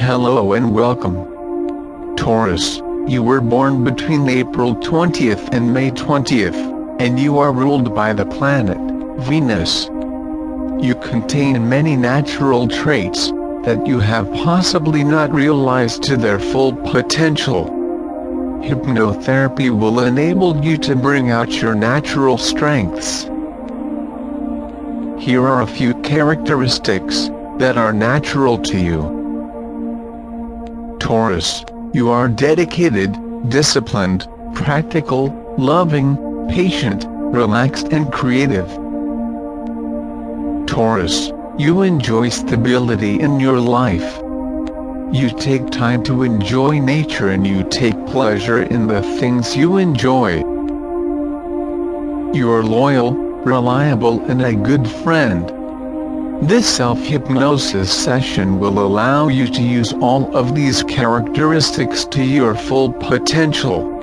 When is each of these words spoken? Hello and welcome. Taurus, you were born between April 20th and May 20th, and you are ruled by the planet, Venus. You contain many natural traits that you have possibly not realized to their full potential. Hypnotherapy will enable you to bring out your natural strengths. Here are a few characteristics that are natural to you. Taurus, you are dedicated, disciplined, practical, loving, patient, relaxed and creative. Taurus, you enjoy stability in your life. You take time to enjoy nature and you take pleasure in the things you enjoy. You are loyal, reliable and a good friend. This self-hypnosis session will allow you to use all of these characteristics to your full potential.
Hello 0.00 0.52
and 0.52 0.74
welcome. 0.74 2.16
Taurus, 2.16 2.80
you 3.06 3.22
were 3.22 3.40
born 3.40 3.84
between 3.84 4.28
April 4.28 4.74
20th 4.76 5.48
and 5.52 5.74
May 5.74 5.90
20th, 5.90 7.00
and 7.00 7.18
you 7.18 7.38
are 7.38 7.52
ruled 7.52 7.94
by 7.94 8.12
the 8.12 8.24
planet, 8.26 8.78
Venus. 9.24 9.86
You 10.84 10.94
contain 11.02 11.68
many 11.68 11.96
natural 11.96 12.68
traits 12.68 13.32
that 13.64 13.86
you 13.86 13.98
have 13.98 14.32
possibly 14.32 15.04
not 15.04 15.32
realized 15.32 16.02
to 16.04 16.16
their 16.16 16.38
full 16.38 16.72
potential. 16.72 17.66
Hypnotherapy 18.62 19.70
will 19.70 20.00
enable 20.00 20.64
you 20.64 20.78
to 20.78 20.96
bring 20.96 21.30
out 21.30 21.60
your 21.60 21.74
natural 21.74 22.38
strengths. 22.38 23.28
Here 25.28 25.46
are 25.46 25.60
a 25.60 25.66
few 25.66 25.92
characteristics 26.00 27.28
that 27.58 27.76
are 27.76 27.92
natural 27.92 28.56
to 28.60 28.78
you. 28.80 29.02
Taurus, 31.00 31.66
you 31.92 32.08
are 32.08 32.28
dedicated, 32.28 33.14
disciplined, 33.50 34.26
practical, 34.54 35.26
loving, 35.58 36.16
patient, 36.48 37.04
relaxed 37.06 37.88
and 37.92 38.10
creative. 38.10 38.68
Taurus, 40.66 41.30
you 41.58 41.82
enjoy 41.82 42.30
stability 42.30 43.20
in 43.20 43.38
your 43.38 43.60
life. 43.60 44.16
You 45.12 45.28
take 45.38 45.68
time 45.70 46.02
to 46.04 46.22
enjoy 46.22 46.78
nature 46.78 47.28
and 47.28 47.46
you 47.46 47.68
take 47.68 48.06
pleasure 48.06 48.62
in 48.62 48.86
the 48.86 49.02
things 49.20 49.54
you 49.54 49.76
enjoy. 49.76 50.38
You 52.32 52.50
are 52.50 52.64
loyal, 52.64 53.27
reliable 53.48 54.20
and 54.26 54.42
a 54.42 54.54
good 54.54 54.86
friend. 54.86 55.48
This 56.46 56.68
self-hypnosis 56.68 57.90
session 57.90 58.60
will 58.60 58.78
allow 58.78 59.28
you 59.28 59.46
to 59.48 59.62
use 59.62 59.92
all 59.94 60.36
of 60.36 60.54
these 60.54 60.82
characteristics 60.82 62.04
to 62.06 62.22
your 62.22 62.54
full 62.54 62.92
potential. 62.92 63.97